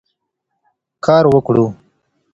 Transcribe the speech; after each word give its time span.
کار 1.05 1.23
وکړو. 1.33 1.65